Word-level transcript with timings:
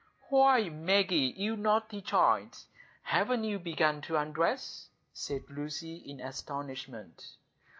"Why, 0.29 0.67
Maggie, 0.67 1.31
you 1.37 1.55
naughty 1.55 2.01
child, 2.01 2.57
haven't 3.03 3.43
you 3.43 3.59
begun 3.59 4.01
to 4.01 4.17
undress?" 4.17 4.89
said 5.13 5.43
Lucy, 5.47 5.97
in 5.97 6.19
astonishment. 6.19 7.35